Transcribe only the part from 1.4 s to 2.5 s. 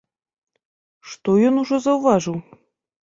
ён ужо заўважыў?